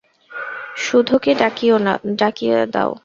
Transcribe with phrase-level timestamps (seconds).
[0.77, 1.31] সুধোকে
[2.19, 2.91] ডাকিয়া দাও।